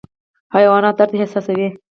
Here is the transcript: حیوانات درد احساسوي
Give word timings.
حیوانات 0.55 0.95
درد 0.99 1.11
احساسوي 1.19 1.67